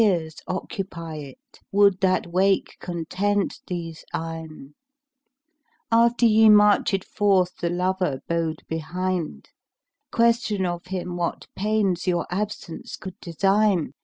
[0.01, 4.73] * Tears occupy it would that wake content these eyne!
[5.91, 12.25] After ye marched forth the lover 'bode behind; * Question of him what pains your
[12.31, 13.93] absence could design!